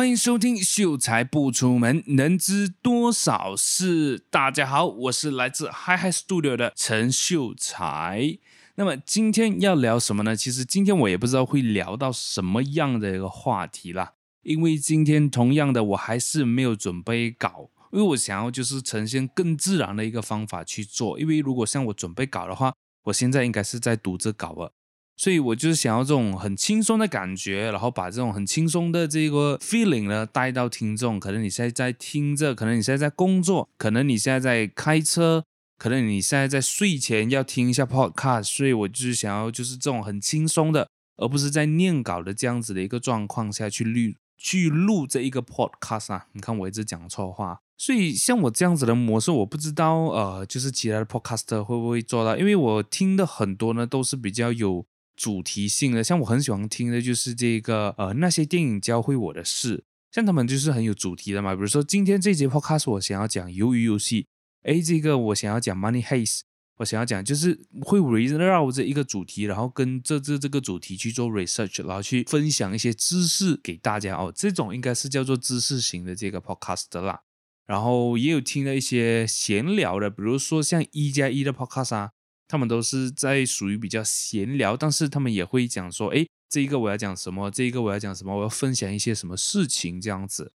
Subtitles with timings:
[0.00, 4.18] 欢迎收听《秀才不出门，能知多少事》。
[4.30, 8.38] 大家好，我是来自 Hyhy Studio 的陈秀才。
[8.76, 10.34] 那么今天要聊什么呢？
[10.34, 21.20] 其实今天我也不知道会聊到什么样的一个话题啦，因为今天同样的我还是没有准备稿，因为我想要就是呈现更自然的一个方法去做。
[21.20, 22.72] 因为如果像我准备稿的话，
[23.04, 24.72] 我现在应该是在读这稿了。
[25.20, 31.20] 所以我就是想要这种很轻松的感觉，然后把这种很轻松的这个 feeling 呢带到听众。
[31.20, 35.44] 可能你现在在听着，可能你现在在工作，可能你现在在开车，
[35.76, 38.44] 可能你现在在睡前要听一下 podcast。
[38.44, 40.88] 所以我就是想要就是这种很轻松的，
[41.18, 46.28] 而不是在念稿的这样子的一个状况下去录去录这一个 podcast 啊。
[46.32, 54.86] 你看我一直讲错话，所以像我这样子的模式，我不知道呃，就是其他的 podcaster 会不会做到，因为我听的很多呢都是比较有。
[55.20, 61.54] 主题性的，像我很喜欢听的就是这个，呃，那些电影教会我的事，像他们就是很有主题的嘛。
[61.54, 64.26] 比如说今天这节 podcast 我想要讲鱿鱼游戏，
[64.62, 66.40] 诶，这个我想要讲 Money Heist，
[66.78, 74.32] 我想要讲就是会围绕着一个主题，然后跟这这这个主题去做 research，然后去分享一些知识给大家哦。
[74.34, 77.20] 这种应该是叫做知识型的这个 podcast 啦。
[77.66, 82.12] 然后也有听了一些闲聊的，比如说像一加一的 podcast 啊。
[82.50, 90.52] 他们都是在属于比较闲聊，但是他们也会讲说，诶，这一个我要讲什么，这一个我要讲什么，我要分享一些什么事情这样子。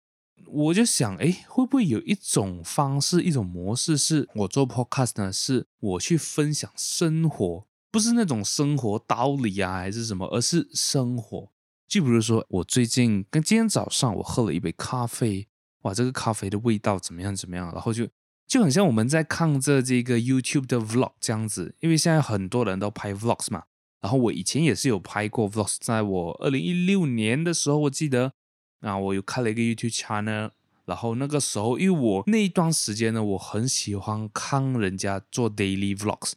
[0.47, 5.31] 我就想，诶，会不会有一种方式，一种模式，是我做 podcast 呢？
[5.31, 11.52] 是我去分享生活，不是那种生活道理啊，还是什么，而是生活。
[11.88, 15.47] 就比如说，我最近跟今天早上我喝了一杯咖啡，
[15.83, 17.36] 哇，这个咖啡的味道怎么样？
[17.36, 17.71] 怎么样？
[17.71, 18.08] 然后就。
[18.47, 23.64] 就很像我们在看着这个 YouTube 的 Vlog 这样子，因为现在很多人都拍 Vlogs 嘛。
[24.02, 28.33] 然后我以前也是有拍过 Vlogs，在我二零一六年的时候，我记得
[28.81, 30.52] 啊，我有开了一个 YouTube channel。
[30.86, 36.33] 然后那个时候，因为我那一段时间呢，我很喜欢看人家做 Daily Vlogs。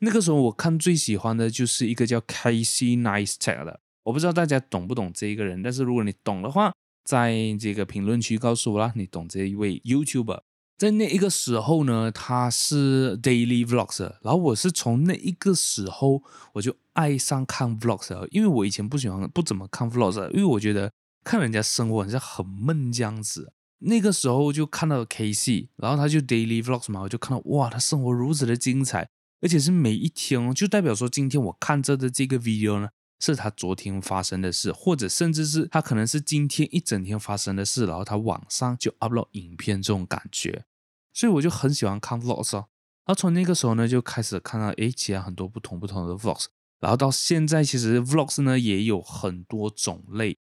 [0.00, 6.74] 那个时候我看最喜欢的就是一个叫 Casey Neistat 的，我不知道大家懂不懂这一个人，但是如果你懂的话，
[7.04, 10.40] 在这个评论区告诉我啦，你懂这一位 YouTuber。
[10.78, 16.22] 在那一个时候呢，他是 daily vlogs，然后我是从那一个时候
[16.52, 20.92] 我就爱上看 vlogs，因为我以前不喜欢不怎么看 vlogs，因为我觉得
[21.24, 23.52] 看人家生活好像很闷这样子。
[23.78, 29.08] 那个时候就看到 K C，然后他就 daily vlogs 嘛，我就看到哇，他生活如此的精彩，
[29.40, 32.88] 而且是每一天哦，就代表说今天我看着的这个 video 呢。
[33.18, 40.64] 是他昨天发生的事，或者甚至是他可能是今天一整天发生的事，然后他晚上就 upload 影片这种感觉，
[41.12, 42.68] 所以我就很喜欢看 vlogs 哦。
[43.06, 46.46] 然后从那个时候呢，就开始看到诶，其他很多不同不同的 vlogs，
[46.80, 50.36] 然后到现在其实 vlogs 呢也有很多种类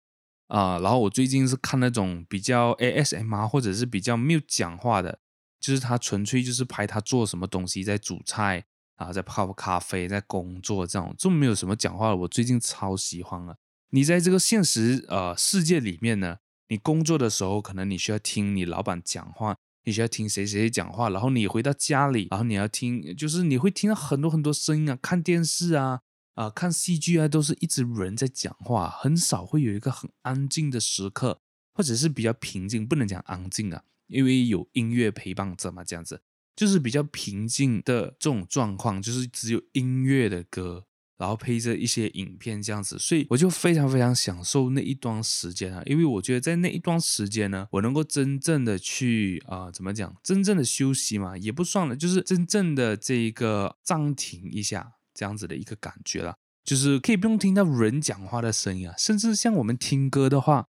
[0.48, 5.18] 啊、然后我最近是看那种比较 ASMR 或者是比较没有讲话的，
[5.60, 8.66] 就是他纯粹就是拍他做什么东西，在煮菜。
[8.96, 13.58] 啊，在泡咖啡，在工作这种，这么没有什么讲话的，我最近超喜欢了。
[13.92, 16.38] 你在这个现实呃世界里面呢，
[16.70, 26.02] 你工作的时候，可能你需要听你老板讲话，你需要听谁谁讲话，然后你回到家里，然后你要听，就是你会听到很多很多声音啊，看电视啊，
[26.34, 31.40] 啊、看戏剧啊，都是一直人在讲话，很少会有一个很安静的时刻，
[31.74, 36.22] 或者是比较平静，不能讲安静啊，因为有音乐陪伴着嘛，这样子。
[36.56, 40.86] 就是比较平静的这种状况，就是只有音乐的歌，
[41.18, 60.68] 然后配着一些影片这样子，所以我就非常非常享受那一段时间啊，因为我觉得在那一段时间呢，我能够真正的去啊、怎么讲，真正的休息嘛，也不算了，就是真正的这一个暂停一下这样子的一个感觉了，就是可以不用听到人讲话的声音啊，甚至像我们听歌的话，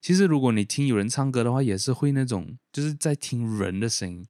[0.00, 4.26] 其实如果你听有人唱歌的话，也是会那种就是在听人的声音。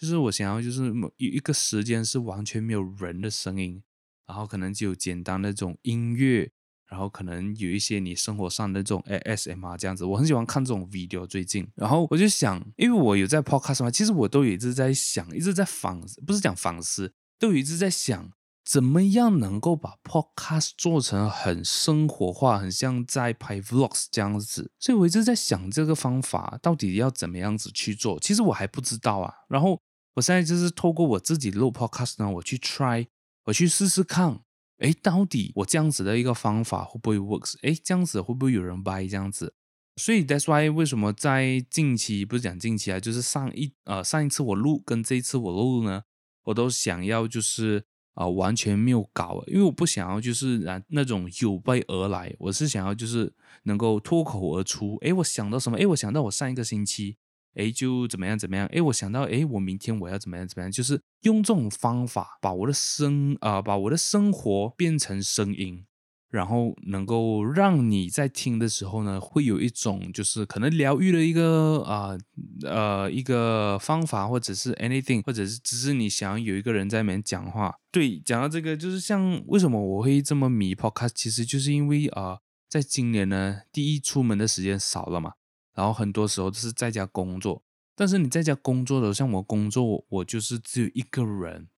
[0.00, 3.82] 就是我想要，就是某一一个时间是完全没有人的声音，
[4.26, 6.52] 然后可能就有简单的这种音乐，
[6.86, 10.04] 然后可能有一些你生活上的这种 ASMR 这样子。
[10.04, 18.30] 我很喜欢看这种 video 最近，然后我就想，因为我有在 podcast 嘛，其实我都有一直在想，一直在反，不是讲反思，都有一直在想，
[18.64, 24.70] 怎么样能够把 podcast 做成很生活化，很像在拍 vlogs 这样子。
[24.78, 29.34] 所以我一直在想这个方法到底要怎么样子去做，其实我还不知道啊。
[29.48, 29.82] 然后。
[30.18, 33.06] 我现在就是透过我自己录 podcast 呢，我去 try，
[33.44, 34.40] 我去试试看，
[34.78, 37.54] 诶，到底我这样子的一个方法会不会 works？
[37.62, 39.54] 诶，这样子会不会有人 buy 这样子？
[39.94, 46.02] 所以 that's why 为什么在近期不是讲近期啊，就是上一呃上一次我录跟这一次我录呢，
[46.44, 47.84] 我都想要就是
[48.14, 53.32] 啊、呃、完全没有搞，因为我不想要就是那那种有备而来，我是想要就是
[53.64, 54.96] 能够脱口而出。
[55.02, 55.78] 诶，我想到什么？
[55.78, 57.16] 诶，我想到我上一个星期，
[57.58, 58.66] 诶，就怎么样怎么样？
[58.68, 60.70] 诶，我想到，诶，我明天我要怎么样怎么样？
[60.72, 65.84] 就是用这种方法把我的声啊、把我的生活变成声音。
[66.30, 72.18] 然后能够让你在听的时候呢，会有一种就是可能疗愈的一个啊
[72.64, 77.74] 呃，一个方法，或者是 anything，或者是只是你想有一个人在里面讲话。
[77.90, 82.36] 对，讲到这个，就是像为什么我会这么迷 podcast，其实就是因为啊、
[82.68, 85.32] 在今年呢，第一出门的时间少了嘛，
[85.78, 87.62] 然后很多时候都是在家工作。
[87.94, 91.68] 但是你在家工作的，像我工作，我就是只有一个人，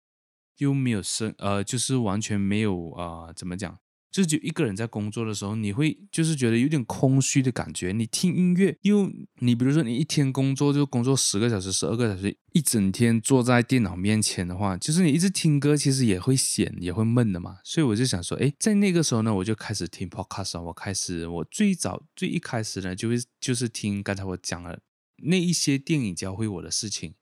[0.56, 3.78] 又没有生，呃，就是完全没有啊、呃，怎么讲？
[4.10, 7.92] 就是一个人在工作的时候，你会就是觉得有点空虚的感觉。
[7.92, 9.08] 你听音乐，又
[9.38, 17.58] 你比如说你一天工作就工作十个小时、十二个小时，一整天坐在电脑面前的话，就是你一直听歌，其实也会显，也会闷的嘛。
[17.62, 20.60] 所以我就想说，哎，在那个时候呢，我就开始听 podcast。
[20.60, 24.80] 我开始，我最早最一开始呢，就会就是听刚才我讲了
[25.18, 27.14] 那一些电影教会我的事情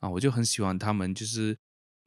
[0.00, 1.58] 啊，我就很喜欢他们，就是。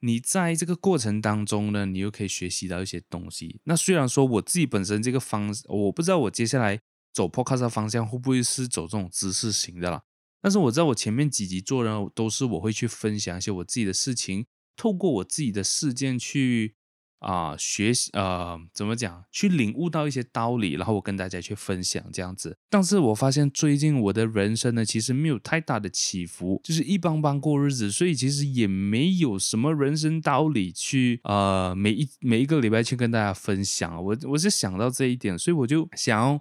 [0.05, 3.59] 你在这个过程当中呢，你又可以学习到一些东西。
[3.63, 6.79] 那虽然说我自己本身这个方，我不知道我接下来
[7.11, 10.03] 走 podcast 的方向会不会是走这种知识型的啦。
[10.41, 16.75] 但是我在我前面几集做呢都是我会去分享一些我自己的事情，透过我自己的事件去。
[17.19, 19.23] 啊、学习呃，怎么讲？
[19.31, 22.57] 去领悟到一些道理，然后我跟大家去分享这样子。
[22.69, 34.03] 但是我发现最近我的人生呢，其实没有太大的起伏，就是一般般过日子，所以其实也没有什么人生道理去呃，每一每一个礼拜去跟大家分享。
[34.03, 36.39] 我我是想到这一点，所以我就想要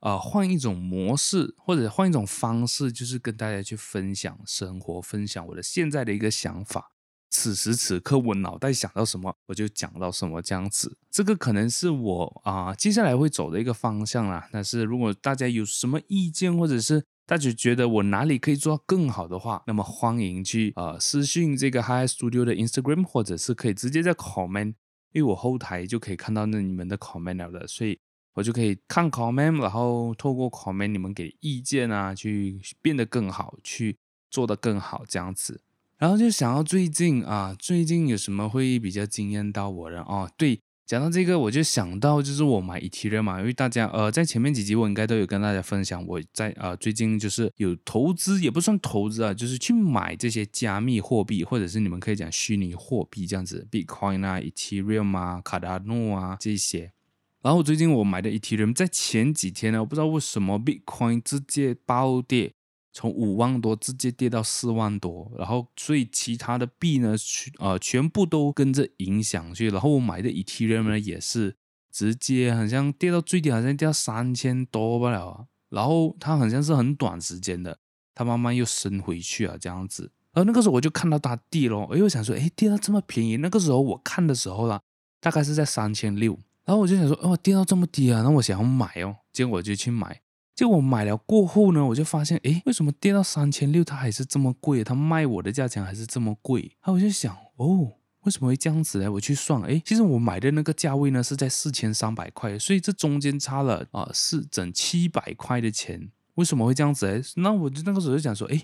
[0.00, 6.92] 呃换一种模式，或者换一种方式，就是跟大家去分享生活，分享我的现在的一个想法。
[7.36, 10.96] 此时此刻，我脑袋想到什么，我就讲到什么，这样子。
[11.10, 14.48] 这个可能是我啊、接下来会走的一个方向啦。
[14.50, 24.74] 但是如果大家有什么意见，或者是大家觉得我哪里可以做到更好的话，那么欢迎去呃私信这个 Hi Studio 的 Instagram，或者是可以直接在 comment，
[25.12, 27.98] 因为我后台就可以看到那你们的 comment 了的，所以
[28.32, 33.98] 我就可以看 comment，然后透过 comment 你们给意见啊，去变得更好，去
[34.30, 35.60] 做得更好，这样子。
[35.98, 40.30] 然后就想到最近啊，最近有什么会比较惊艳到我的哦？
[40.36, 56.92] 对，讲到这个，我就想到就是我买 Ethereum 嘛，因为大家呃在前面几集我应该都有跟大家分享，我在呃最近就是有投资，也不算投资啊，就是去买这些加密货币，或者是你们可以讲虚拟货币这样子，Bitcoin 啊、Ethereum 啊、Cardano 啊这些。
[57.40, 62.55] 然后最近我买的 Ethereum 在前几天呢，我不知道为什么 Bitcoin 直接暴跌。
[62.96, 71.54] 从五万多直接跌到四万多，然后所以其他的币呢，全呃全部都跟着影响去，然后我买的 Ethereum 呢也是
[71.92, 77.78] 直接好像跌到最低，好像跌到三千多不了啊，然后它好像是很短时间的，
[78.14, 84.80] 它慢慢又升回去啊这样子，然后那个时候我就看到它跌咯，哎，我想说，哎，跌到这么便宜，那个时候我看的时候啦，
[85.20, 90.22] 大概是在三千六，然后我就想说，哦，跌到这么低啊，那我想要买哦，结果我就去买。
[90.56, 94.82] 结果我买了过后呢，我就发现，诶，为什么跌到三千六，它还是这么贵？
[94.82, 96.62] 它卖我的价钱还是这么贵？
[96.80, 97.92] 然后我就想，哦，
[98.22, 99.12] 为什么会这样子呢？
[99.12, 106.10] 我去算，诶，其实我买的那个价位呢是在四千三百块，所以这中间差了啊，是整七百块的钱。
[106.36, 107.06] 为什么会这样子？
[107.06, 108.56] 诶，那我就那个时候就想说，诶，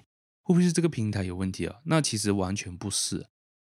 [0.43, 1.77] 会不会是这个平台有问题啊？
[1.85, 3.27] 那其实完全不是。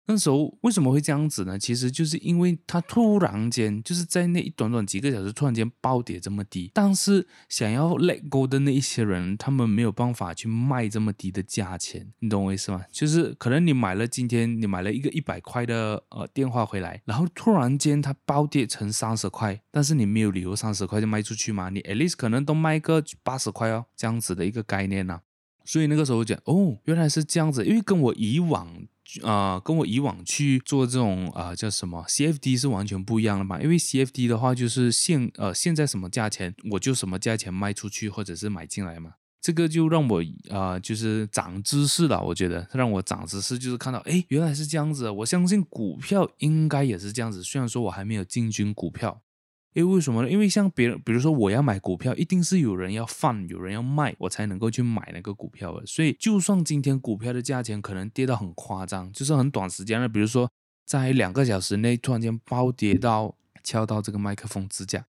[0.07, 1.57] 那时候为什么会这样子呢？
[1.57, 12.85] 其实就是因为它突然间就是在那一短短几个小时突然间暴跌这么低，但是想要 let go 的那一些人，他们没有办法去卖这么低的价钱，你懂我意思吗？
[12.91, 21.69] 就是可能你买了今天你买了一个一百块的呃电话回来，然后突然间它暴跌成三十块，但是你没有理由三十块就卖出去嘛？
[21.69, 25.21] 你 at least 可能都卖个八十块哦，这样子的一个概念呐、
[25.65, 28.89] 所以那个时候我讲哦，原来是这样子，因为跟我以往。
[29.23, 49.23] 啊、跟我以往去做这种啊、叫什么 CFD 是完全不一样的嘛，因为 CFD 的话就是现呃现在什么价钱我就什么价钱卖出去或者是买进来嘛，这个就让我啊、就是涨知识了，我觉得让我涨知识就是看到哎原来是这样子，我相信股票应该也是这样子，虽然说我还没有进军股票。
[49.73, 50.31] 因为为什么呢？
[50.31, 55.87] 因为像别人，比如说我要买股票，一定是有人要放，有人要卖，我才能够去买那个股票的。
[55.87, 60.51] 所以，就算今天股票的价钱可能跌到很夸张，就是很短时间的，比如说
[60.85, 65.07] 在两个小时内突然间暴跌到敲到这个麦克风支架，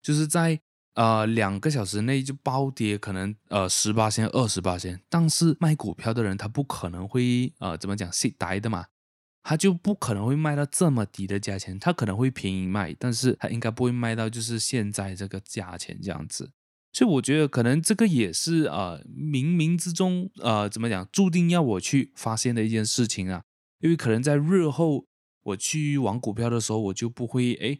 [0.00, 0.60] 就是在
[0.94, 5.00] 呃两个小时内就暴跌，可能呃十八仙、二十八仙。
[5.08, 8.86] 但是卖股票的人他不可能会呃怎么讲 sit 呆的嘛。
[9.46, 16.50] 他就不可能会卖到这么低的价钱，他可能会便宜卖，但是他应该不会卖到就是现在这个价钱这样子。
[16.94, 23.42] 所以我觉得可能这个也是呃冥冥之中呃怎么讲，注定要我去发现的一件事情啊，
[23.80, 25.04] 因为可能在日后
[25.42, 27.78] 我去玩股票的时候，我就不会哎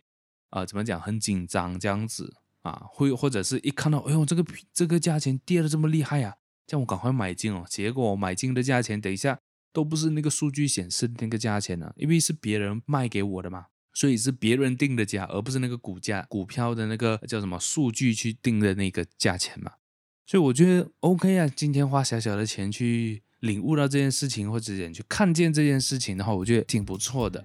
[0.50, 6.35] 啊、怎么讲很紧张这样子啊，会或者是一看到哎呦这个这个价钱跌的这么厉害啊，
[6.66, 9.38] 叫我赶快买进哦，结果我买进的价钱等一下。
[9.75, 19.73] 都不是那个数据显示的那个价钱呢、因为是别人卖给我的嘛，所以是别人定的价，而不是那个股价、股票的那个叫什么数据去定的那个价钱嘛。
[20.25, 27.45] 所以我觉得 OK 啊，今天花小小的钱去领悟到这件事情，或者去看见这件事情的话，我觉得挺不错的。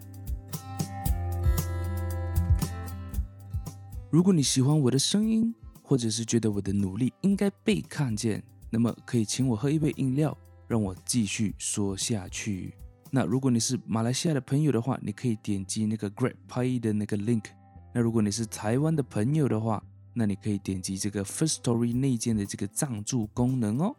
[4.11, 10.37] 如果你喜欢我的声音，或者是觉得我的努力应该被看见，那么可以请我喝一杯饮料。
[10.69, 12.75] 让我继续说下去。
[13.09, 17.45] 那如果你是马来西亚的朋友的话，你可以点击那个 Great Pay 的那个 link。
[17.91, 19.83] 那如果你是台湾的朋友的话，
[20.13, 23.95] 那你可以点击这个 First Story 内建的这个赞助功能哦。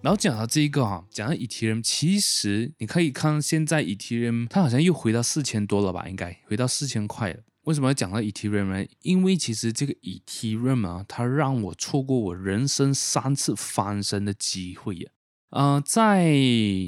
[0.00, 6.08] 然后讲到这一个哈，讲到 Ethereum，其实你可以看现在 Ethereum 它好像又回到四千多了吧？
[6.08, 7.40] 应该回到四千块了。
[7.68, 8.86] 为什么要讲到 Ethereum 呢？
[9.02, 15.10] 因为其实这个 Ethereum 啊，它让我错过我人生三次翻身的机会呀。
[15.50, 16.24] 呃，在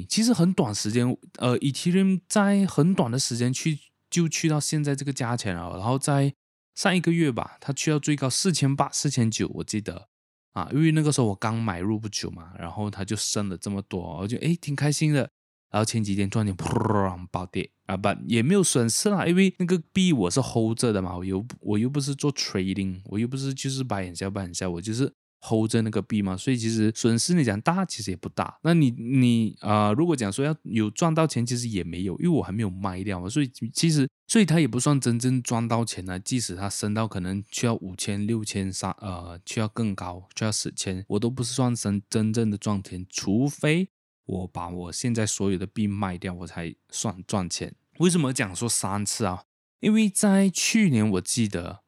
[0.09, 3.77] 其实很短时间，呃，Ethereum 在很短的时间去
[4.09, 5.77] 就去到现在这个价钱了。
[5.77, 6.33] 然后在
[6.73, 10.07] 上一个月吧，它去到最高四千八、四千九，我记得
[10.53, 15.29] 啊，因为那个时候我刚买入不久嘛，然后它就升了这么多，我就诶挺开心的。
[15.71, 28.59] 然后前几天突然间噗暴跌啊，不也没有损失啦，因为那个币我是 hold 着的嘛，我又我又不是做 trading，我又不是就是 buy and sell buy and sell，我就是 hold 着那个币嘛，所以其实损失你讲大其实也不大。
[28.63, 36.19] 那你你啊、如果讲说要有赚到钱，其实也没有，因为我还没有卖掉嘛，所以其实所以它也不算真正赚到钱呢。
[36.19, 43.89] 即使它升到可能需要五千、六千、三呃，需要更高，需要十千，我都不是算真真正的赚钱，除非。
[44.25, 47.73] 我把我现在所有的币卖掉，我才算赚钱。
[47.99, 49.43] 为什么讲说三次啊？
[49.79, 51.81] 因为在去年，我记得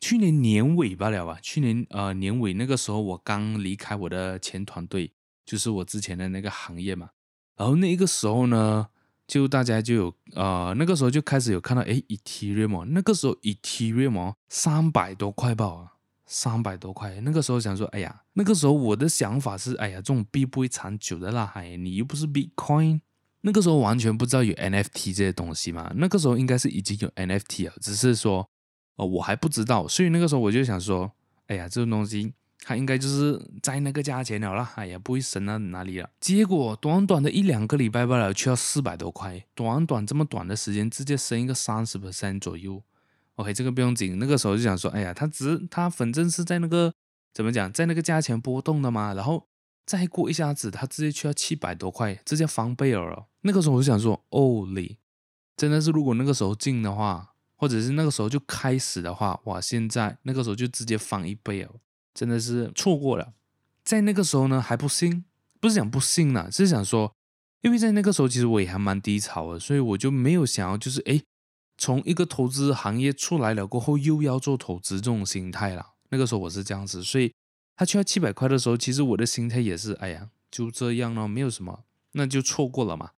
[0.00, 1.38] 去年年尾罢了吧？
[1.42, 5.12] 去年呃年尾那个时候，我刚离开我的前团队，
[5.44, 7.10] 就是我之前的那个行业嘛。
[7.56, 8.88] 然后那个时候呢，
[9.26, 15.98] 就大家就有呃那个时候就开始有看到，诶，Ethereum，那个时候 Ethereum 三百多块吧。
[16.32, 23.00] 三百多块，那个时候想说，哎呀，那个时候我的想法是，哎呀，这种币不会长久的啦，哎，你又不是 Bitcoin，
[23.40, 28.48] 那个时候完全不知道有 NFT 这些东西嘛，那个时候应该是已经有 NFT 了，只是说，
[28.94, 31.10] 哦，我还不知道，所以那个时候我就想说，
[31.48, 36.08] 哎呀，这种东西它应该就是在那个价钱了啦，哎呀，不会升到哪里了。
[36.20, 42.80] 结果短短的一两个礼拜罢了，却要四百多块，短短这么短的时间，直接升一个三十 percent 左右。
[43.40, 44.18] OK，这个不用紧。
[44.18, 46.92] 那个时候就想说，哎呀，它只它反正是在那个
[47.32, 49.14] 怎么讲，在那个价钱波动的嘛。
[49.14, 49.46] 然后
[49.86, 53.28] 再过一下子，它直接去到七百多块，直接翻倍了。
[53.40, 54.98] 那个时候我就想说，哦嘞，
[55.56, 61.70] 真的是如果那个时候进的话，或者是那个时候就开始的话，哇，现在那个时候就直接翻一倍了，
[62.12, 63.32] 真的是错过了。
[63.82, 65.24] 在那个时候呢，还不信，
[65.58, 67.14] 不是讲不信呢，是想说，
[67.62, 71.22] 因为在那个时候其实我也还蛮低潮的，所以我就没有想要就是哎。
[71.80, 75.94] 从一个投资行业出来了过后，又要做投资这种心态了。
[76.10, 77.32] 那个时候我是这样子，所以
[77.74, 83.12] 他缺七百块的时候，其实我的心态也是，哎呀，就这样了，没有什么，那就错过了嘛。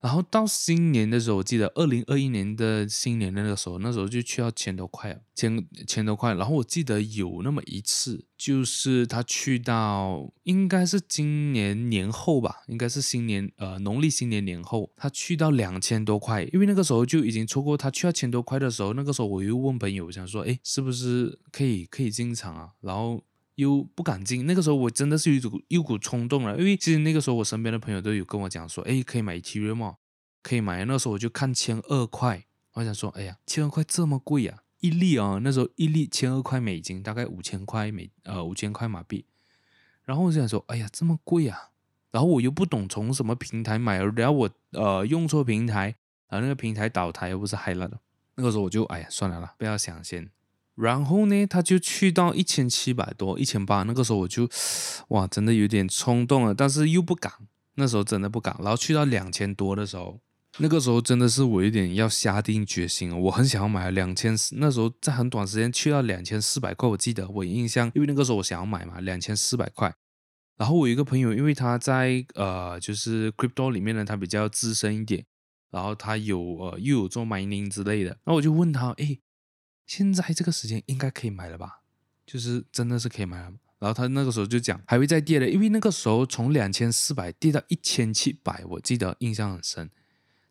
[0.00, 6.32] 然后到新年的时候，我记得二零二一年的新年那个时候，那时候就去到千多块，千千多块。
[6.34, 16.44] 然后我记得有那么一次，就是他去到应该是今年年后吧，应该是新年呃农历新年年后，他去到两千多块。
[16.52, 22.70] 因为那个时候就已经错过他去到千多块的时候，那个时候我又问朋友，想说，哎，是不是可以可以进场啊？
[22.80, 23.22] 然后。
[23.60, 29.96] 又不敢进，那个时候我真的是有一股一股冲动了，因为其实那个时候我身边的朋友都有跟我讲说，哎，可以买 Ethereum，
[30.42, 30.84] 可以买。
[30.86, 39.26] 那时候我就看千二块，我想说，哎呀，千二块这么贵呀，一粒啊，那时候一粒千二块美金，大概五千块美呃五千块马币。
[40.04, 41.68] 然后我就想说，哎呀，这么贵呀，
[42.10, 45.94] 然后我又不懂从什么平台买，然后我呃用错平台，
[46.28, 48.00] 然后那个平台倒台又不是害了的，
[48.36, 50.30] 那个时候我就哎呀算了啦，不要想先。
[50.80, 54.48] 然后呢，他就去到一千七百多、一千八，那个时候我就，
[55.08, 57.32] 哇，真的有点冲动了，但是又不敢，
[57.74, 58.56] 那时候真的不敢。
[58.60, 60.20] 然后去到两千多的时候，
[60.58, 69.94] 那个时候真的是我有点要下定决心，我很想要买两千四，那时候在很短时间去到两千四百块，我记得我印象，因为那个时候我想要买嘛，两千四百块。
[70.56, 75.24] 然后我一个朋友，因为他在呃，就是 crypto 里面呢，他比较资深一点，
[75.70, 79.18] 然后他有呃，又有做 mining 之类的，那我就问他，哎，
[79.90, 81.80] 现在这个时间应该可以买了吧？
[82.24, 83.52] 就是真的是可以买了。
[83.80, 89.90] 然后他那个时候就讲还会再跌的，因为那个时候从两千四百跌到一千七百，我记得印象很深。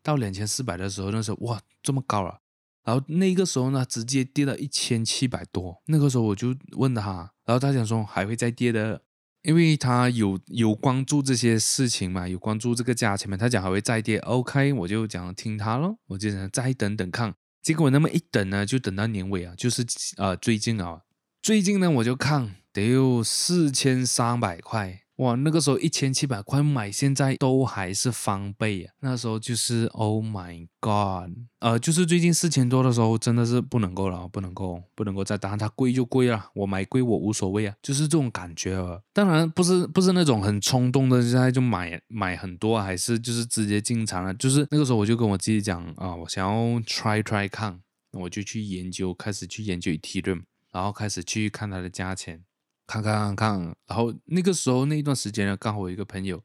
[0.04, 2.42] 到两千四百的时候，那时候哇这么高了，
[2.84, 5.82] 然后那个时候呢直接跌到一千七百多。
[5.86, 9.04] 那个时候我就问他，然后他讲说还会再跌的。
[9.42, 17.34] 因为他有有关注这些事情嘛，有关注这个价钱嘛，他讲还会再跌，OK，我就讲听他咯，我就想再等等看。
[17.62, 19.86] 结果那么一等呢，就等到年尾啊，就是
[20.18, 21.02] 呃最近啊，
[21.42, 25.04] 最近呢我就看得有四千三百块。
[25.20, 28.94] 哇，那个时候一千七百块买，现在都还是翻倍啊！
[29.02, 39.02] 那时候就是 Oh my God，呃，就是最近四千多的时候，真的是不能够了，不能够，不能够再当它贵就贵了，我买贵我无所谓啊，就是这种感觉啊。
[39.12, 44.34] 当然不是不是那种很冲动的，现在就买买很多，还是就是直接进场了。
[44.36, 47.82] 就是那个时候我就跟我自己讲啊，我想要 try try 看，
[48.14, 52.46] 我就去研究，开始去研究 Ethereum，然后开始去看它的价钱。
[52.90, 56.42] 看看看看，然后那个时候那一段时间呢，刚好我一个朋友，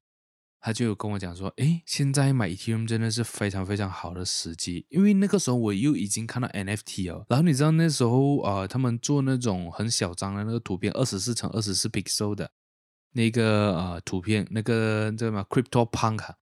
[0.61, 12.51] 他就有跟我讲说，诶，现在买 Ethereum 真的是非常非常好的时机，因为那个时候我又已经看到 NFT 了，然后你知道那时候呃，他们做那种很小张的那个图片，二十四乘二十四 pixel 的
[13.13, 16.35] 那个呃图片，那个叫什么 Crypto Punk。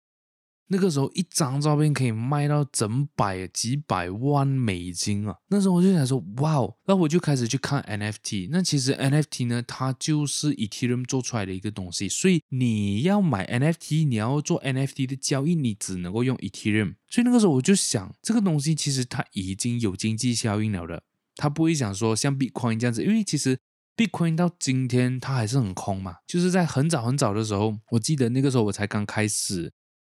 [0.68, 5.36] 那个时候一张照片可以卖到整百几百万美金啊！
[5.48, 6.74] 那时候我就想说，哇哦！
[6.86, 8.48] 然后我就开始去看 NFT。
[8.50, 12.08] 那其实 NFT 呢，它就是 Ethereum 做出来的一个东西。
[12.08, 16.94] 所以你要买 NFT，你要做 NFT 的交易，你只能够用 Ethereum。
[17.06, 21.02] 所以那个时候我就想，这个东西其实它已经有经济效应了的。
[21.36, 23.58] 它不会想说像 Bitcoin 这样子，因为其实
[23.94, 26.16] Bitcoin 到今天它还是很空嘛。
[26.26, 29.70] 就是在很早很早的时候，我记得那个时候我才刚开始。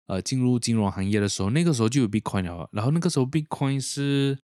[0.10, 4.40] 呃，进入金融行业的时候，那个时候就有 Bitcoin 了，然后那个时候 Bitcoin 是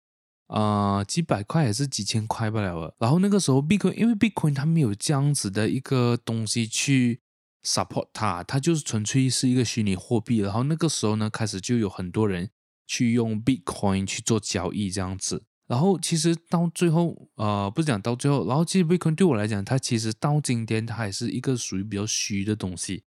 [0.48, 7.22] 啊、呃、几百块还是几千块不了了，然后那个时候 Bitcoin 因为 Bitcoin 它没有这样子的一个东西去
[7.64, 12.50] support 它，它就是纯粹是一个虚拟货币，然后那个时候呢开始就有很多人
[12.86, 23.04] 去用 Bitcoin 去做交易这样子，然后其实到最后呃不是讲到最后，然后其实 Bitcoin 对我来讲，它其实到今天它还是一个属于比较虚的东西。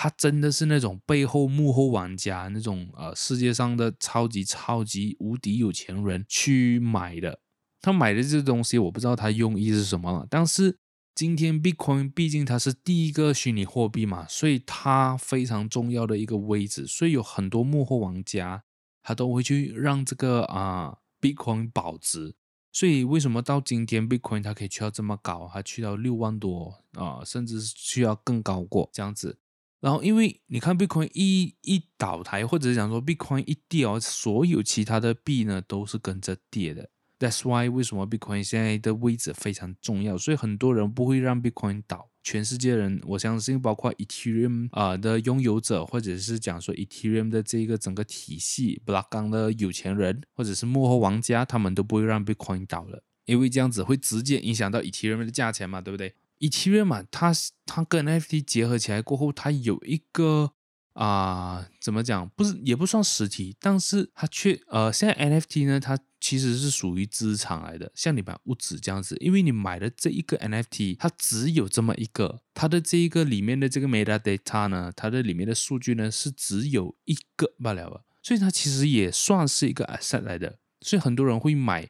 [0.00, 7.40] 他真的是那种背后幕后玩家，那种呃世界上的超级超级无敌有钱人去买的。
[7.80, 10.24] 他买的这东西，我不知道他用意是什么。
[10.30, 10.78] 但是
[11.16, 16.86] 今天 Bitcoin 毕竟它是第一个虚拟货币嘛，所以它非常重要的一个位置。
[16.86, 18.62] 所以有很多幕后玩家，
[19.02, 22.36] 他都会去让这个啊、Bitcoin 保值。
[22.70, 29.40] 所以为什么到今天 Bitcoin 它可以去到这么高，还去到六万多啊、甚至是去到更高过这样子。
[29.80, 36.90] 然后，因为你看，Bitcoin 一一倒台，或者是讲说 Bitcoin 一掉，所有其他的币呢都是跟着跌的。
[37.20, 42.10] That's why 为什么 Bitcoin 现在的位置非常重要，所以很多人不会让 Bitcoin 倒。
[42.24, 57.32] 全世界人，我相信包括 Ethereum 啊的拥有者，或者是讲说 Ethereum 的这个整个体系，Blockon 的有钱人，或者是幕后玩家，他们都不会让 Bitcoin 倒了，因为这样子会直接影响到 Ethereum 的价钱嘛，对不对？Ethereum 嘛，它
[57.66, 60.52] 它跟 NFT 结合起来过后，它有一个
[60.94, 62.28] 啊、怎么讲？
[62.30, 81.88] 不是也不算实体，但是它却呃，现在 NFT 呢，它其实是属于资产来的，像你买屋子这样子，因为你买的这一个 NFT，它只有这么一个，它的这一个里面的这个 metadata 呢，它的里面的数据呢是只有一个罢了，所以它其实也算是一个 asset 来的，所以很多人会买。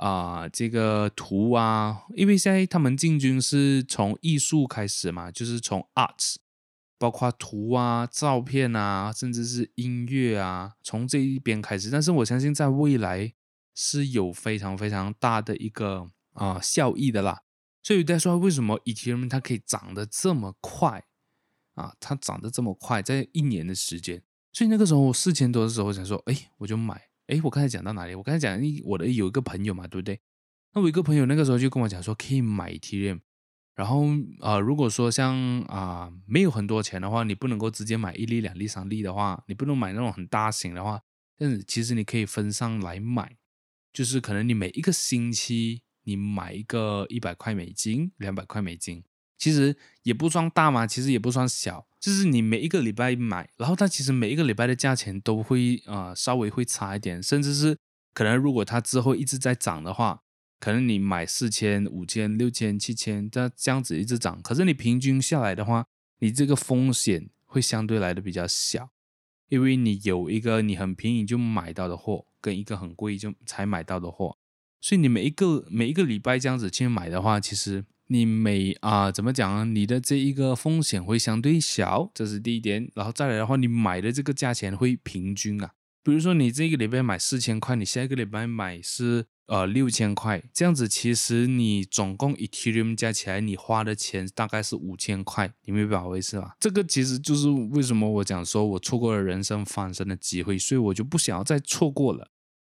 [0.00, 6.36] 啊、这个图啊，因为现在他们进军是从艺术开始嘛，就是从 arts，
[6.96, 11.90] 包括图啊、照片啊，甚至是音乐啊，从这一边开始。
[11.90, 13.34] 但是我相信在未来
[13.74, 17.42] 是有非常非常大的一个啊、效益的啦。
[17.82, 21.04] 所以在说为什么 Ethereum 它可以涨得这么快
[21.74, 21.94] 啊？
[22.00, 24.22] 它涨得这么快，在一年的时间。
[24.50, 27.09] 所以那个时候我四千多的时候，想说，哎，我就买。
[27.30, 28.14] 哎，我刚才讲到哪里？
[28.14, 30.20] 我刚才讲，我的有一个朋友嘛，对不对？
[30.74, 33.18] 那我一个朋友那个时候就跟我讲说，可以买 T M。
[33.76, 34.04] 然后
[34.40, 41.00] 啊、呃，如果说像啊、没有很多钱的话，你不能够直接买一粒、两粒、三粒的话，你不能买那种很大型的话，
[41.38, 43.36] 但是其实你可以分上来买，
[43.92, 49.04] 就是可能你每一个星期你买一个一百块美金、两百块美金。
[49.38, 57.76] 其实也不算大嘛，其实也不算小，就是你每一个礼拜买，然后它其实每一个礼拜的价钱都会呃稍微会差一点，甚至是
[58.14, 60.22] 可能如果它之后一直在涨的话，
[60.58, 65.84] 可能你买四千、五千、六千、七千，这这样子一直涨，可是你平均下来的话，
[66.20, 68.90] 你这个风险会相对来的比较小，
[69.48, 74.38] 因为你有一个你很便宜就买到的货，跟一个很贵就才买到的货，
[74.80, 82.90] 所以你每一个每一个礼拜这样子去买的话，其实你每啊、怎么讲啊，你的这一个风险会相对小，这是第一点。
[82.94, 85.70] 然后再来的话，你买的这个价钱会平均啊，
[86.02, 89.26] 比如说你这个礼拜买四千块，你下一个礼拜买是。
[89.50, 96.54] 呃，六千块这样子，其实你总共 Ethereum 加起来，你花的钱大概是五千块，你明白我意思吧？
[96.60, 102.30] 这个其实就是为什么我讲说我错过了人生翻身的机会，所以我就不想要再错过了。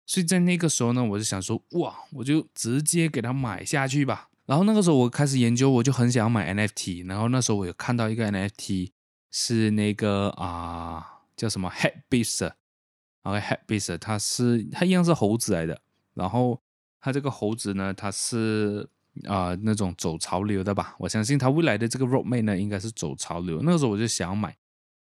[0.07, 4.29] 所以在那个时候呢，我就想说，哇，我就直接给它买下去吧。
[4.45, 7.07] 然后那个时候我开始研究，我就很想要买 NFT。
[7.07, 8.91] 然后那时候我有看到一个 NFT
[9.31, 15.81] 是那个啊、叫什么 Headbeast，OK，Headbeast，它是它一样是猴子来的。
[16.13, 16.61] 然后
[16.99, 18.89] 它这个猴子呢，它是
[19.25, 20.95] 啊、那种走潮流的吧？
[20.99, 23.61] 我相信它未来的这个 roadmap 呢，应该是走潮流。
[23.61, 24.57] 那个时候我就想要买，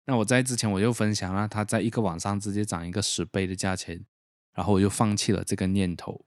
[0.06, 4.06] 那我在之前我就分享了，它在一个晚上直接涨一个十倍的价钱，
[4.54, 6.26] 然后我就放弃了这个念头。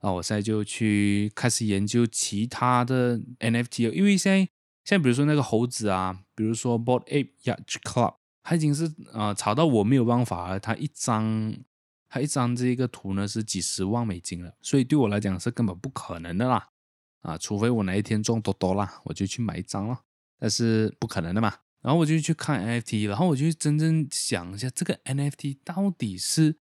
[0.00, 4.38] 啊我现在就去开始研究其他的 NFT，了因为现在
[4.84, 11.56] 现在比如说那个猴子啊，比如说 Bored Ape Yacht Club，它已经是啊、呃、炒到我没有办法了，它一张。
[12.12, 16.70] 它一张这个图呢是几十万美金了，所以对我来讲是根本不可能的啦，
[17.20, 20.00] 啊，除非我哪一天中多多啦，我就去买一张了，
[20.36, 21.54] 但是不可能的嘛。
[21.80, 26.56] 然后我就去看 NFT，然后我就真正想一下这个 NFT 到底是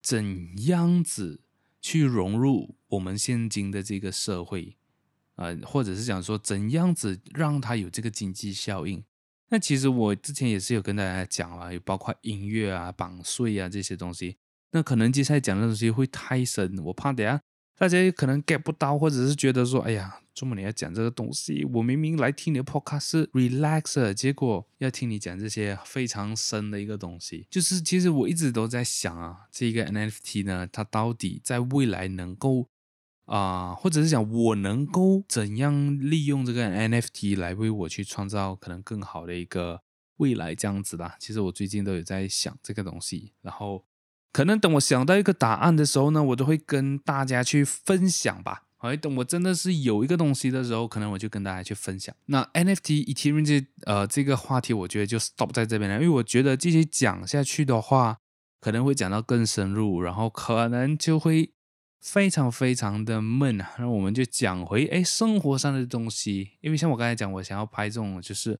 [0.00, 1.42] 怎样子
[1.84, 4.74] 去融入我们现今的这个社会，
[5.36, 9.04] 呃，或者是讲说怎样子让它有这个经济效应。
[9.50, 14.38] 那其实我之前也是有跟大家讲了，包括音乐啊、版税啊这些东西。
[14.70, 17.38] 那可能接下来讲的东西会太深，我怕等下
[17.76, 27.48] 大家可能 get 不到，或者是觉得说，哎呀，周末你要讲这个东西，我明明来听你的 podcast relaxer，结果要听你讲这些非常深的一个东西。
[27.50, 32.68] 就是其实我一直都在想啊，这个 NFT 呢，它到底在未来能够
[33.26, 39.80] 啊、或者是讲我能够怎样利用这个 NFT 来为我去创造可能更好的一个
[40.18, 41.16] 未来这样子啦。
[41.18, 43.84] 其实我最近都有在想这个东西，然后。
[44.34, 48.64] 可能等我想到一个答案的时候呢，我都会跟大家去分享吧。
[48.78, 52.12] 哎，等我真的是有一个东西的时候，可能我就跟大家去分享。
[52.26, 58.18] 那 NFT Ethereum 这呃这个话题，我觉得就 stop 在这边了，因为我觉得继续讲下去的话，
[58.60, 61.52] 可能会讲到更深入，然后可能就会
[62.00, 63.70] 非常非常的闷啊。
[63.78, 68.58] 那我们就讲回哎生活上的东西，因为像我刚才讲，我想要拍这种就是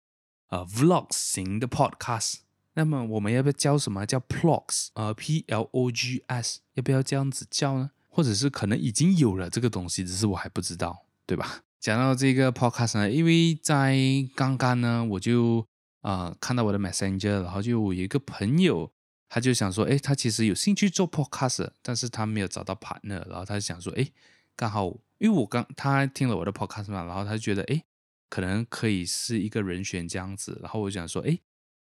[0.50, 2.43] 呃 vlog 型的 podcast。
[2.76, 4.88] 那么我们要不要叫什么叫 Plogs？
[4.94, 7.90] 呃，P L O G S，要不要这样子叫呢？
[8.08, 11.62] 或者是可能已经有了这个东西，只是我还不知道，对吧？
[11.80, 13.96] 讲到这个 Podcast 呢，因为在
[14.34, 15.66] 刚刚呢，我就
[16.02, 18.90] 呃看到我的 Messenger，然后就有一个朋友，
[19.28, 24.12] 他就想说，诶，他其实有兴趣做 Podcast，但是他没有找到 partner，然后他就想说，诶，
[24.56, 24.87] 刚好
[25.18, 27.84] 因为我刚他听了我的 Podcast 嘛，然后他就觉得，诶，
[28.28, 31.40] 可能可以是一个人选这样子，然后我就想说，诶。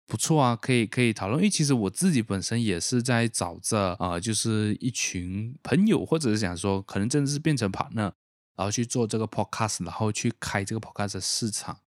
[0.08, 8.12] 不错啊，可以可以讨论，因为其实我自己本身也是在找着啊、就是一群朋友，或者是想说，可能真的是变成 partner，
[8.56, 11.80] 然后去做这个 podcast，然后去开这个 podcast 市场。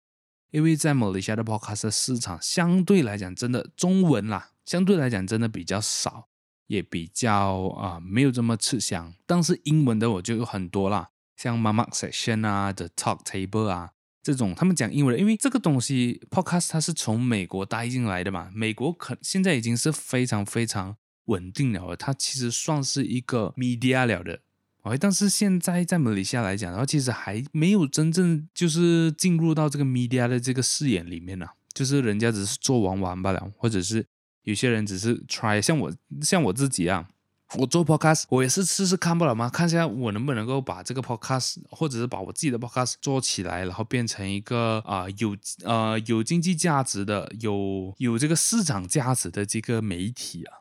[0.51, 6.27] 因为在马来西亚的 podcast 市场相对来讲，真的中文啦，相对来讲真的比较少，
[6.67, 9.13] 也比较啊、呃、没有这么吃香。
[9.25, 13.91] 但是英文的我就有很多啦，像 Mama Section 啊，The Talk Table 啊。
[14.21, 24.41] 这种他们讲英文，因为这个东西 podcast 它是从美国带进来的嘛，美国可现在已经是非常非常稳定了，它其实算是一个 media 了的
[24.81, 34.05] ，OK，但是现在在马来西亚来讲，然后其实还没有真正就是进入到这个 media 的这个视野里面呢，就是人家只是做玩玩罢了，或者是
[34.43, 37.07] 有些人只是 try，像我像我自己啊。
[37.57, 39.49] 我做 podcast，我也是试试看不了吗？
[39.49, 50.53] 看一下我能不能够把这个 podcast，或者是把我自己的 podcast 做起来，然后变成一个啊、有呃有经济价值的、有有这个市场价值的这个媒体啊，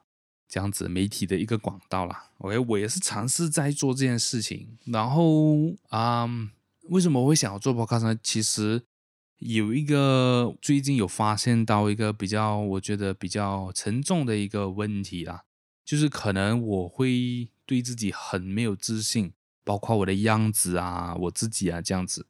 [0.48, 2.30] 这样子媒体的一个管道啦。
[2.38, 4.78] OK，我也是尝试在做这件事情。
[4.86, 5.56] 然后
[5.90, 6.50] 啊、嗯，
[6.88, 8.18] 为什么会想要做 podcast 呢？
[8.22, 8.82] 其实
[9.40, 15.42] 有一个最近有发现到一个比较，我觉得比较沉重的一个问题啦。
[15.88, 19.32] 就是可能我会对自己很没有自信，
[19.64, 22.26] 包括我的样子啊，我自己啊这样子。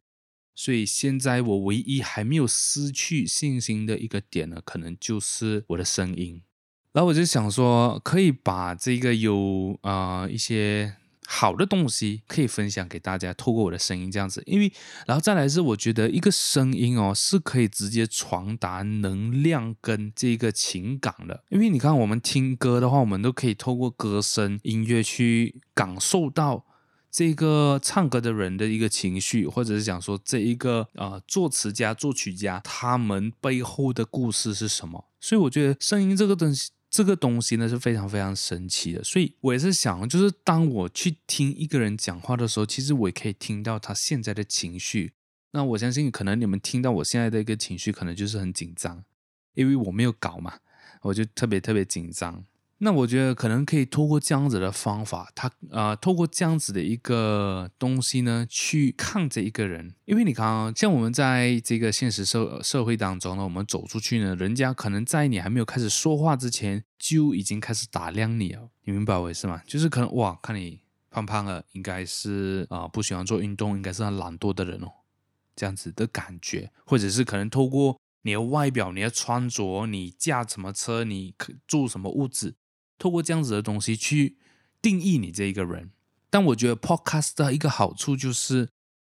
[0.54, 6.40] 所以现在我唯一还没有失去信心的一个点呢，可能就是我的声音。
[6.92, 10.94] 然后我就想说，可以把这个有啊、一些
[11.30, 14.72] 好的东西可以分享给大家，透过我的声音这样子，因为
[15.06, 26.64] 然后再来是我觉得一个声音哦是可以直接传达能量跟这个情感的，因为你看我们听歌的话，我们都可以透过歌声音乐去感受到
[27.10, 36.70] 这个唱歌的人的一个情绪，或者是讲说这一个、呃、作词家、作曲家他们背后的故事是什么，所以我觉得声音这个东西。
[36.98, 45.12] 这个东西呢是非常非常神奇的，所以我也是想，就是当我去听一个人讲话的时候，其实我也可以听到他现在的情绪。
[45.52, 49.04] 那我相信，可能你们听到我现在的一个情绪，可能就是很紧张，
[49.54, 50.58] 因为我没有搞嘛，
[51.02, 52.44] 我就特别特别紧张。
[52.80, 59.94] 那我觉得可能可以透过这样子的方法，他呃，透过这样子的一个东西呢，去看这一个人。
[60.04, 68.70] 因为你看啊，像我们在这个现实社社会当中呢，我们走出去呢，人家可能在你还没有开始说话之前，就已经开始打量你了。
[68.84, 69.60] 你明白我意思吗？
[69.66, 74.88] 就是可能哇，看你胖胖的，应该是啊、不喜欢做运动，应该是很懒惰的人哦，
[75.56, 81.34] 这样子的感觉，或者是可能透过你的外表、你的穿着、你驾什么车、你
[81.66, 82.54] 住什么屋子。
[82.98, 84.36] 透过这样子的东西去
[84.82, 85.90] 定义你这一个人，
[86.28, 88.68] 但我觉得 Podcast 的一个好处就是，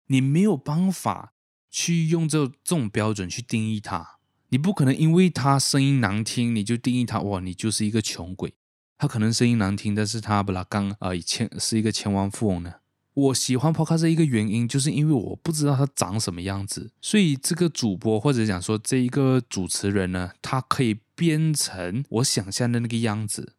[0.07, 1.33] 你没有办法
[1.69, 4.17] 去用这这种标准去定义他。
[4.49, 8.53] 你不可能因为他声音难听，你就定义他哇，你就是一个穷鬼。
[8.97, 12.75] 他可能声音难听，但是他不拉刚啊，以前是一个千万富翁呢。
[13.13, 23.55] 我喜欢 Podcast 一个原因，就是因为我不知道他长什么样子，所以这个主播或者讲说这一个主持人呢，他可以变成我想象的那个样子。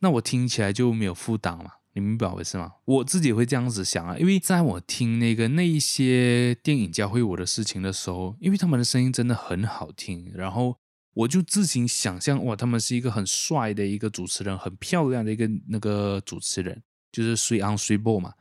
[0.00, 1.72] 那我听起来就没有负担嘛？
[1.94, 2.74] 你明白我意思吗？
[2.84, 10.76] 我自己会这样子想啊，因为在我听那个那一些电影教会我的事情的时候，因为他们的声音真的很好听，然后
[11.14, 16.80] 我就自行想象哇，他们是一个很帅的一个主持人，很漂亮的一个那个主持人，
[17.10, 18.34] 就是水昂水波嘛，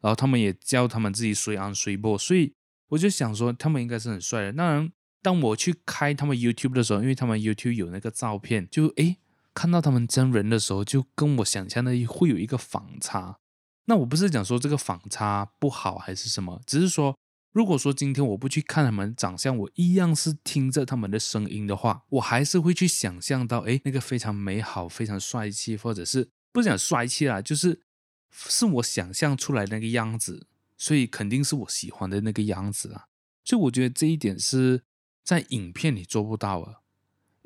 [0.00, 2.54] 然后他们也叫他们自己水昂水波，所以
[2.90, 4.52] 我就想说他们应该是很帅的。
[4.52, 9.16] 当然，当我去开他们 YouTube 的时候，因为他们 YouTube 有那个照片，就诶。
[9.54, 13.38] 看到他们真人的时候，就跟我想象的会有一个反差。
[13.86, 17.18] 那我不是讲说这个反差不好还是什么，只是说，
[17.52, 27.80] 如果说今天我不去看他们长相，我一样是听着他们的声音的话，我还是会去想象到，哎，那个非常美好、非常帅气，或者是不是讲帅气啦，就是
[28.30, 30.46] 是我想象出来那个样子，
[30.78, 33.06] 所以肯定是我喜欢的那个样子啊。
[33.44, 34.84] 所以我觉得这一点是
[35.24, 36.79] 在影片里做不到啊。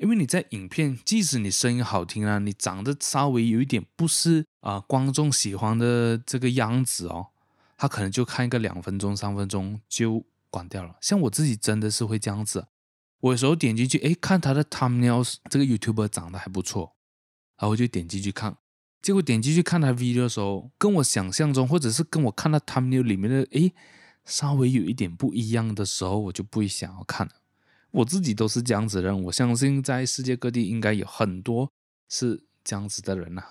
[0.05, 7.29] 因为你在影片，即使你声音好听啊，你长得稍微有一点不是啊、观众喜欢的这个样子哦，
[7.75, 10.95] 他可能就看一个两分钟、三分钟就关掉了。
[11.01, 12.67] 像我自己真的是会这样子，
[13.21, 16.93] 我有时候点进去，诶，看他的 Thumbnail，这个 YouTuber 长得还不错，
[17.57, 18.55] 然后我就点进去看，
[19.01, 23.73] 结果点进去看他 video 的时候，跟我想象中或者是跟我看到 thumbnail 里面的诶
[24.23, 27.33] 稍微有一点不一样的时候，我就不会想要看了。
[27.95, 31.71] 我自己都是这样子的人，我相信在世界各地应该有很多
[32.09, 33.41] 是这样子的人呐、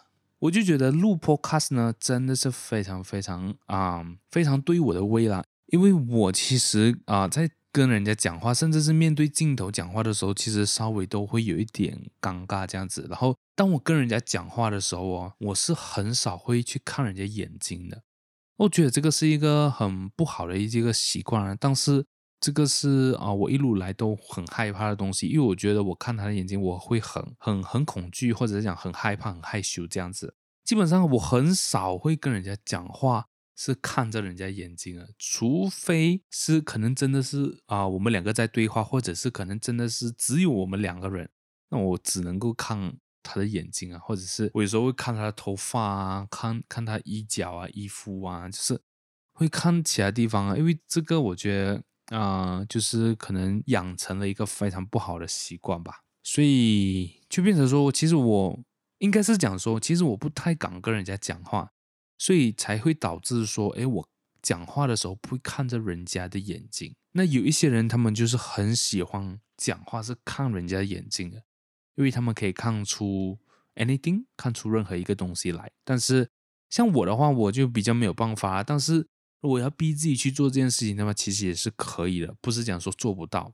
[0.41, 5.43] 我就觉得录 Podcast 呢，真的是非常非常啊、非常对我的胃啦。
[5.69, 13.07] 因为我其实啊、在跟人家讲话，甚至是面对镜头讲话的时候，其实稍微都会有一点尴尬这样子。
[13.09, 18.03] 然后当我跟人家讲话的时候哦，我是很少会去看人家眼睛的。
[18.59, 22.05] 我觉得这个是一个很不好的一个习惯啊，但是。
[22.45, 30.37] 这个是啊，我一路来都很害怕的东西，因为我觉得我看他的眼睛，我会很很很恐惧，或者是讲很害怕、很害羞这样子。
[30.63, 41.31] 基本上我很少会跟人家讲话是看着人家眼睛的，除非是可能真的是啊，我们两个在对话，或者是可能真的是只有我们两个人，
[41.71, 48.79] 那我只能够看他的眼睛啊，或者是我有时候会看他的头发啊，看看他衣角啊、衣服啊，就是
[49.33, 51.83] 会看其他地方啊，因为这个我觉得。
[52.09, 58.61] 啊、就是可能养成了一个非常不好的习惯吧，所以就变成说，其实我
[58.99, 61.71] 应该是讲说，其实我不太敢跟人家讲话，
[62.19, 64.09] 所以才会导致说，哎，我
[64.43, 66.95] 讲话的时候不会看着人家的眼睛。
[67.13, 71.43] 那有一些人，他们就是很喜欢讲话是看人家眼睛的，
[71.95, 73.39] 因为他们可以看出
[73.77, 75.71] anything，看出任何一个东西来。
[75.85, 76.29] 但是
[76.69, 79.09] 像我的话，我就比较没有办法，但是。
[79.45, 83.53] 如果要逼自己去做这件事情的话，其实也是可以的，不是讲说做不到，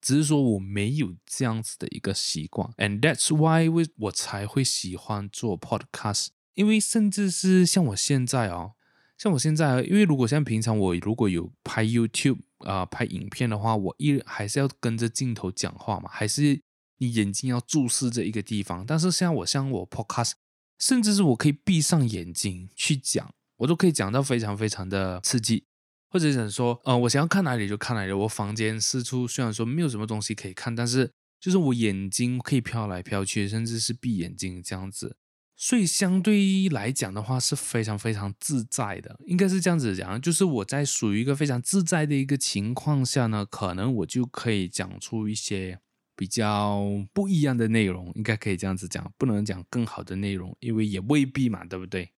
[0.00, 8.74] 只是说我没有这样子的一个习惯，and that's why 我我才会喜欢做 podcast，因为甚至是像我现在哦，
[9.18, 16.62] 像我现在，因为如果像平常我如果有拍 YouTube 啊、拍影片的话，我一还是要跟着镜头讲话嘛，还是
[16.98, 20.34] 你眼睛要注视着一个地方，但是像我像我 podcast，
[20.78, 23.34] 甚至是我可以闭上眼睛去讲。
[23.62, 25.64] 我都可以讲到非常非常的刺激，
[26.10, 28.12] 或者想说，呃，我想要看哪里就看哪里。
[28.12, 35.16] 我房间四处虽然说没有什么东西可以看，但是就是我眼睛可以飘来飘去，甚至是闭眼睛这样子。
[35.54, 45.78] 所以相对来讲的话是非常非常自在的，应该是这样子讲，就是我在属于一个非常自在的一个情况下呢，可能我就可以讲出一些
[46.16, 52.10] 比较不一样的内容，应该可以这样子讲，不能讲更好的内容，因为也未必嘛，对不对？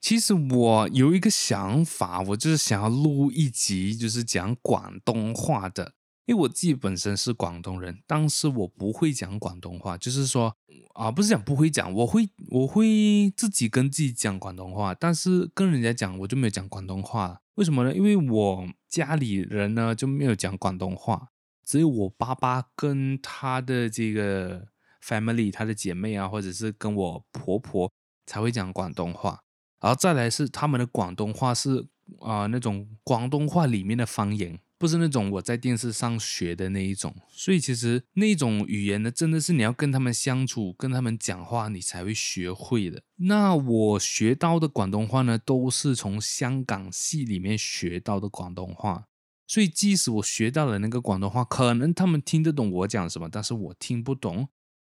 [0.00, 5.94] 其实我有一个想法，我就是想要录一集，就是讲广东话的。
[6.26, 10.54] 因为我自己本身是广东人，但是我不会讲广东话，就是说
[10.94, 17.40] 啊，不是讲不会讲，我会我会自己跟自己讲广东话，但是跟人家讲我就没有讲广东话。
[17.54, 17.94] 为什么呢？
[17.94, 21.28] 因为我家里人呢就没有讲广东话，
[21.64, 24.66] 只有我爸爸跟他的这个
[25.02, 27.90] family，他的姐妹啊，或者是跟我婆婆
[28.26, 29.40] 才会讲广东话，
[29.80, 31.86] 然后再来是他们的广东话是
[32.20, 34.58] 啊、那种广东话里面的方言。
[34.80, 43.02] 不是那种我在电视上学的那一种，所以其实那种语言呢，真的是你要跟他们相处、跟他们讲话，你才会学会的。
[43.16, 49.08] 那我学到的广东话呢，都是从香港戏里面学到的广东话，
[49.48, 54.48] 所以即使我学到了那个广东话，可能他们听得懂我讲什么，但是我听不懂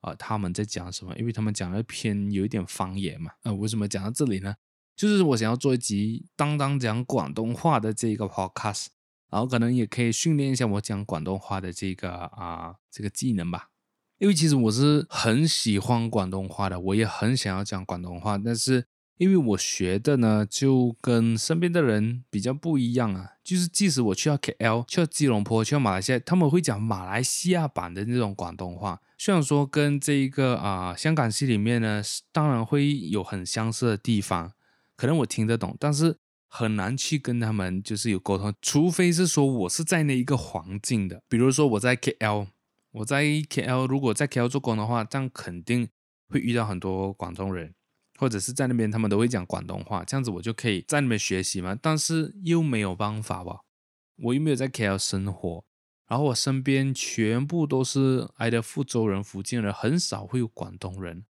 [0.03, 3.33] 啊、他们在讲什么，因为他们讲的偏有一点方言嘛。
[3.42, 4.55] 啊、为什么讲到这里呢？
[4.96, 8.87] 就是我想要做一集当当讲广东话的这个 podcast。
[9.31, 13.70] 然后可能也可以训练一下我讲广东话的这个啊这个技能吧，
[14.18, 18.85] 因为其实我是很喜欢广东话的，我也很想要讲广东话，但是
[19.16, 32.02] 因为我学的呢就跟身边的人比较不一样啊，就是即使我去到 KL、去到吉隆坡、去到马来西亚，他们会讲马来西亚版的那种广东话，虽然说跟这一个啊香港戏里面呢，
[32.33, 34.52] 当然会有很相似的地方，
[34.96, 36.16] 可能我听得懂，但是。
[36.55, 42.48] 很难去跟他们就是有沟通，除非是说我是在那一个环境的，比如说我在 KL，
[42.90, 45.88] 我在 KL，如果在 KL 做工的话，这样肯定
[46.28, 47.72] 会遇到很多广东人，
[48.18, 51.74] 或者是在那边他们都会讲广东话，这样子我就可以在那边学习嘛。
[51.81, 53.61] 但是又没有办法吧，
[54.18, 55.64] 我又没有在 KL 生活，
[56.07, 61.24] 然后我身边全部都是挨的福州人、福建人，很少会有广东人。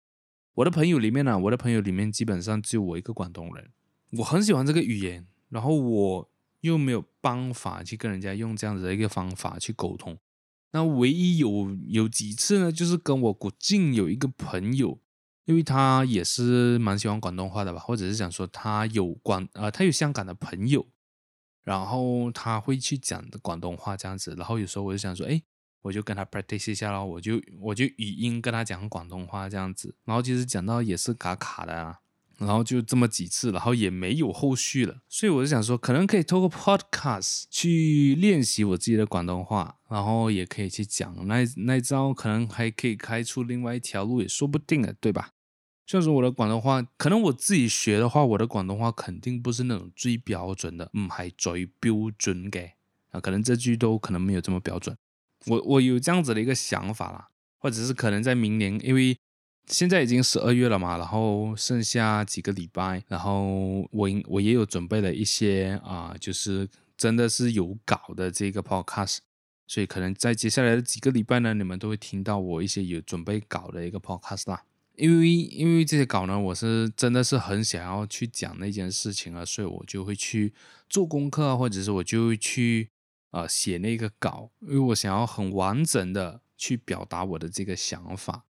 [0.54, 3.70] 我的朋友里面呢、我的朋友里面基本上只有我一个广东人。
[4.18, 10.18] 我很喜欢这个语言，然后我又没有办法去跟人家用这样子的一个方法去沟通。
[10.72, 14.98] 那唯一有有几次呢，就是跟我古晋有一个朋友，
[15.46, 20.86] 因为他也是蛮喜欢广东话的吧，或者是想说他有广呃他有香港的朋友，
[21.62, 24.34] 然后他会去讲广东话这样子。
[24.36, 25.42] 然后有时候我就想说，哎，
[25.82, 29.94] 我就跟他 practice 一下咯，我就我就语音跟他讲广东话这样子。
[30.04, 31.98] 然后其实讲到也是卡卡的啊。
[32.38, 45.30] 然后就这么几次，然后也没有后续了，所以我就想说，可能可以透过 podcast 去练习我自己的广东话，然后也可以去讲那那招，可能还可以开出另外一条路，也说不定的，对吧？
[45.86, 52.72] 虽然说我的广东话，可能我自己学的话，我的广东话肯定不是那种最标准的，唔系最标准嘅
[53.10, 54.96] 啊，可能这句都可能没有这么标准。
[55.46, 57.28] 我我有这样子的一个想法啦，
[57.58, 59.16] 或者是可能在明年，因为。
[59.68, 69.18] 现在已经十二月了嘛，然后剩下几个礼拜，然后我我也有准备了一些啊、就是真的是有稿的这个 podcast，
[69.68, 74.64] 所以可能在接下来的几个礼拜呢，你们都会听到我一些有准备稿的一个 podcast 啦。
[74.96, 80.52] 因为因为这些稿呢，我是真的是很想要去讲那件事情啊，所以我就会去
[80.90, 82.90] 做功课啊，或者是我就会去、
[83.32, 88.44] 呃、写那个稿，因为我想要很完整的去表达我的这个想法。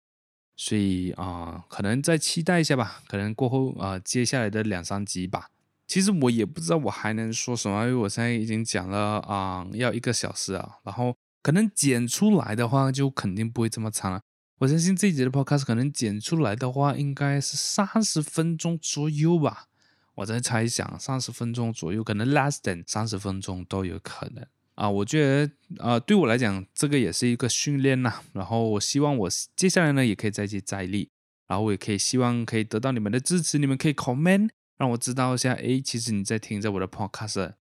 [0.57, 3.03] 所以啊、可能再期待一下吧。
[3.09, 5.49] 可能过后啊、接下来的两三集吧。
[5.87, 10.79] 其实我也不知道我还能说什么，因为我现在已经讲了啊、要一个小时啊。
[10.83, 14.21] 然后可能剪出来的话，就肯定不会这么长了。
[14.59, 19.69] 我相信这一集的 podcast 可能剪出来的话，应该是三十分钟左右吧。
[20.17, 24.47] 我在猜想，三十分钟左右，可能 less than 三十分钟都有可能。
[24.81, 28.23] 啊，我觉得啊，对我来讲，这个也是一个训练呐。
[28.33, 31.11] 然后我希望我接下来呢，也可以再接再厉。
[31.47, 37.53] 然后我也可以希望可以得到你们的支持，你们可以 comment，让我知道一下，诶，其实你在听着我的 podcast。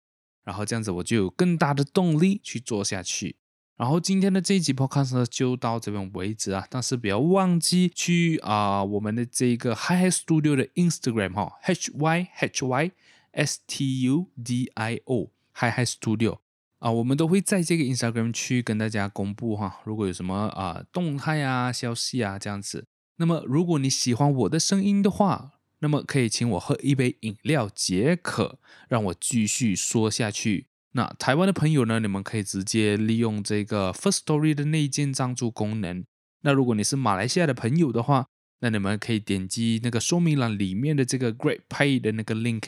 [0.44, 3.34] 然后这样子我就有更大的动力去做下去。
[3.76, 6.68] 然后今天的这一集 podcast，就到这边为止啊。
[6.70, 12.92] 但是不要忘记去啊，我们的这个 Hi Hi Studio 的 Instagram 哈，H Y H Y
[13.32, 16.38] S T U D I O，Hi Hi Studio。
[16.79, 22.87] 啊，我们都会在这个 Instagram 去跟大家公布哈，如果有什么啊动态啊消息啊这样子。
[23.16, 28.59] 那么如果你喜欢我的声音的话，那么可以请我喝一杯饮料解渴，
[28.89, 30.66] 让我继续说下去。
[30.93, 36.05] 那台湾的朋友呢，你们可以直接利用这个 First Story 的内建赞助功能。
[36.43, 38.26] 那如果你是马来西亚的朋友的话，
[38.61, 42.64] 那你们可以点击那个说明栏里面的这个 Great Pay 的那个 link，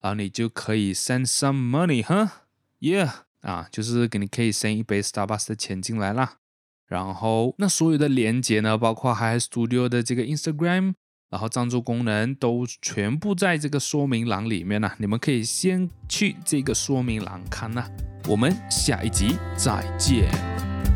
[0.00, 2.44] 然后你就可以 send some money，哈
[2.80, 3.10] ，yeah，
[3.44, 6.38] 啊，就是给你可以升一杯 Starbucks 的钱进来啦。
[6.86, 10.94] 然后那所有的连接呢，包括 Hi Studio 的这个 Instagram，
[11.30, 14.92] 然后赞助功能都全部在这个说明栏里面呢。
[14.98, 17.86] 你们可以先去这个说明栏看呐。
[18.28, 20.30] 我们下一集再见，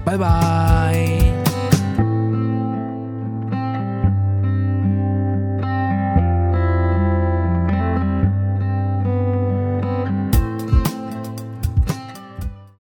[0.05, 1.38] 拜拜。